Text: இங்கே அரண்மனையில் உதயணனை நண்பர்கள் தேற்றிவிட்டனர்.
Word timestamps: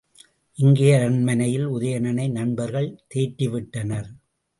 இங்கே 0.57 0.87
அரண்மனையில் 0.95 1.67
உதயணனை 1.67 2.25
நண்பர்கள் 2.31 2.89
தேற்றிவிட்டனர். 3.15 4.09